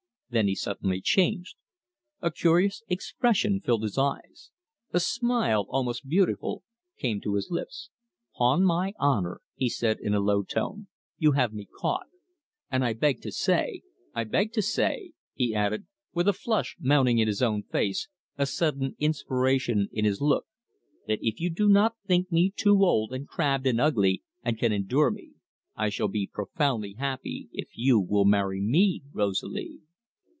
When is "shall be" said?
25.89-26.31